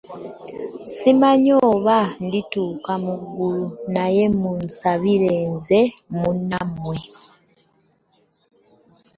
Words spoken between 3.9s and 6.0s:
naye munsabireko nze